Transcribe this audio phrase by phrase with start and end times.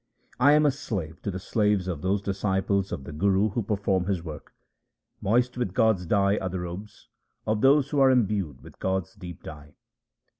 [0.37, 4.07] 1 am a slave to the slaves of those disciples of the Guru who perform
[4.07, 4.51] his work.
[5.21, 7.09] Moist with God's dye are the robes
[7.45, 9.75] 2 of those who are imbued with God's deep dye.